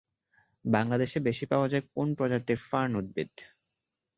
বাংলাদেশে 0.65 1.17
বেশি 1.27 1.45
পাওয়া 1.51 1.67
যায় 1.69 1.83
কোন 1.89 2.07
প্রজাতির 2.17 2.59
ফার্ন 2.67 2.91
উদ্ভিদ? 2.99 3.31